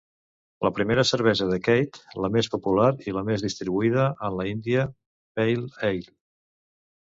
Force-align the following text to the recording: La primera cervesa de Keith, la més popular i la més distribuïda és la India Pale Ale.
La 0.67 0.69
primera 0.77 1.03
cervesa 1.09 1.47
de 1.51 1.59
Keith, 1.67 1.99
la 2.25 2.31
més 2.37 2.49
popular 2.55 2.89
i 3.11 3.15
la 3.19 3.25
més 3.29 3.45
distribuïda 3.49 4.09
és 4.31 4.37
la 4.41 4.49
India 4.55 4.89
Pale 5.41 5.71
Ale. 5.93 6.15